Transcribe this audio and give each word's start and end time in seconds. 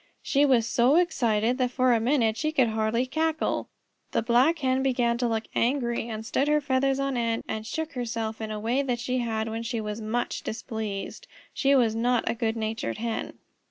She 0.23 0.47
was 0.47 0.65
so 0.65 0.95
excited 0.95 1.59
that 1.59 1.69
for 1.69 1.93
a 1.93 1.99
minute 1.99 2.35
she 2.35 2.51
could 2.51 2.69
hardly 2.69 3.05
cackle. 3.05 3.69
The 4.13 4.23
Black 4.23 4.57
Hen 4.57 4.81
began 4.81 5.19
to 5.19 5.27
look 5.27 5.43
angry, 5.53 6.09
and 6.09 6.25
stood 6.25 6.47
her 6.47 6.59
feathers 6.59 6.99
on 6.99 7.17
end 7.17 7.43
and 7.47 7.67
shook 7.67 7.91
herself 7.93 8.41
in 8.41 8.49
a 8.49 8.59
way 8.59 8.81
that 8.81 8.99
she 8.99 9.19
had 9.19 9.47
when 9.47 9.61
she 9.61 9.79
was 9.79 10.01
much 10.01 10.41
displeased. 10.41 11.27
She 11.53 11.75
was 11.75 11.93
not 11.93 12.23
a 12.27 12.33
good 12.33 12.57
natured 12.57 12.97
Hen. 12.97 13.37